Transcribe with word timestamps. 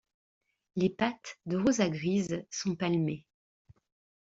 Les 0.75 0.89
pattes, 0.89 1.37
de 1.45 1.57
roses 1.57 1.79
à 1.79 1.87
grises, 1.87 2.43
sont 2.49 2.75
palmées. 2.75 3.27